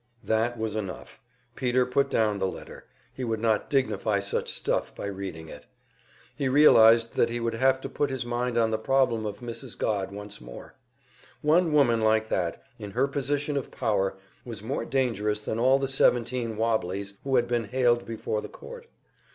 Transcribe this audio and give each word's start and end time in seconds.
That 0.23 0.57
was 0.57 0.75
enough! 0.75 1.21
Peter 1.55 1.85
put 1.85 2.09
down 2.09 2.39
the 2.39 2.47
letter 2.47 2.87
he 3.13 3.23
would 3.23 3.39
not 3.39 3.69
dignify 3.69 4.19
such 4.19 4.51
stuff 4.51 4.95
by 4.95 5.05
reading 5.05 5.47
it. 5.47 5.67
He 6.35 6.49
realized 6.49 7.13
that 7.13 7.29
he 7.29 7.39
would 7.39 7.53
have 7.53 7.79
to 7.81 7.87
put 7.87 8.09
his 8.09 8.25
mind 8.25 8.57
on 8.57 8.71
the 8.71 8.79
problem 8.79 9.27
of 9.27 9.41
Mrs. 9.41 9.77
Godd 9.77 10.11
once 10.11 10.41
more. 10.41 10.73
One 11.43 11.71
woman 11.71 12.01
like 12.01 12.29
that, 12.29 12.63
in 12.79 12.89
her 12.89 13.07
position 13.07 13.55
of 13.55 13.69
power, 13.69 14.15
was 14.43 14.63
more 14.63 14.85
dangerous 14.85 15.39
than 15.39 15.59
all 15.59 15.77
the 15.77 15.87
seventeen 15.87 16.57
"wobblies" 16.57 17.13
who 17.23 17.35
had 17.35 17.47
been 17.47 17.65
haled 17.65 18.03
before 18.03 18.41
the 18.41 18.49
court. 18.49 18.87